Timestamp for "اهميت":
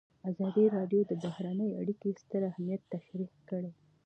2.51-2.81